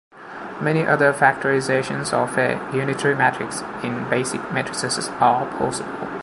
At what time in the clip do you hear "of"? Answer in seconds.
2.11-2.35